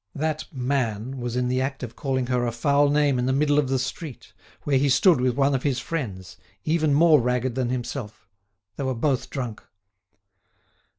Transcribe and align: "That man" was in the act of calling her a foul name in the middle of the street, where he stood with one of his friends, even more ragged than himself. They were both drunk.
"That 0.15 0.45
man" 0.51 1.19
was 1.19 1.35
in 1.35 1.47
the 1.47 1.61
act 1.61 1.83
of 1.83 1.95
calling 1.95 2.25
her 2.25 2.43
a 2.47 2.51
foul 2.51 2.89
name 2.89 3.19
in 3.19 3.27
the 3.27 3.31
middle 3.31 3.59
of 3.59 3.69
the 3.69 3.77
street, 3.77 4.33
where 4.63 4.79
he 4.79 4.89
stood 4.89 5.21
with 5.21 5.35
one 5.35 5.53
of 5.53 5.61
his 5.61 5.77
friends, 5.77 6.37
even 6.65 6.91
more 6.91 7.21
ragged 7.21 7.53
than 7.53 7.69
himself. 7.69 8.27
They 8.77 8.83
were 8.83 8.95
both 8.95 9.29
drunk. 9.29 9.61